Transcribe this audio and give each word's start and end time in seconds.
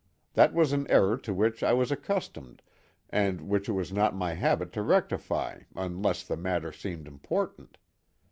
That 0.33 0.55
was 0.55 0.73
an 0.73 0.89
error 0.89 1.15
to 1.15 1.31
which 1.31 1.61
I 1.61 1.73
was 1.73 1.91
accustomed 1.91 2.63
and 3.11 3.39
which 3.41 3.69
it 3.69 3.73
was 3.73 3.93
not 3.93 4.15
my 4.15 4.33
habit 4.33 4.73
to 4.73 4.81
rectify 4.81 5.59
unless 5.75 6.23
the 6.23 6.37
matter 6.37 6.71
seemed 6.71 7.07
important. 7.07 7.77